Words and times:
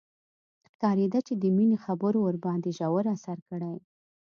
ښکارېده 0.71 1.19
چې 1.27 1.33
د 1.37 1.43
مينې 1.55 1.77
خبرو 1.85 2.19
ورباندې 2.23 2.69
ژور 2.77 3.05
اثر 3.15 3.37
کړی. 3.49 3.75